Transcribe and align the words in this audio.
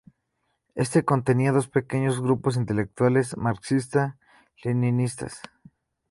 Este 0.73 1.05
contenía 1.05 1.51
dos 1.51 1.67
pequeños 1.67 2.19
grupos 2.23 2.55
intelectuales 2.57 3.37
marxista-leninistas. 3.37 5.41